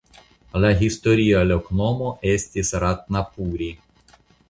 La 0.63 0.71
historia 0.79 1.43
loknomo 1.53 2.09
estis 2.33 2.75
"Ratnapuri". 2.85 3.73